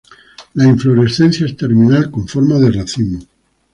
La 0.55 0.65
inflorescencia 0.65 1.45
es 1.45 1.55
terminal, 1.55 2.09
con 2.09 2.27
forma 2.27 2.57
de 2.57 2.71
racimo. 2.71 3.19